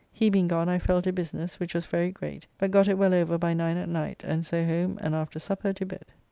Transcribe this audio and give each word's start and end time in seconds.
He 0.11 0.31
being 0.31 0.47
gone 0.47 0.67
I 0.67 0.79
fell 0.79 1.03
to 1.03 1.13
business, 1.13 1.59
which 1.59 1.75
was 1.75 1.85
very 1.85 2.09
great, 2.09 2.47
but 2.57 2.71
got 2.71 2.87
it 2.87 2.97
well 2.97 3.13
over 3.13 3.37
by 3.37 3.53
nine 3.53 3.77
at 3.77 3.87
night, 3.87 4.23
and 4.25 4.43
so 4.43 4.65
home, 4.65 4.97
and 4.99 5.13
after 5.13 5.37
supper 5.37 5.73
to 5.73 5.85
bed. 5.85 6.05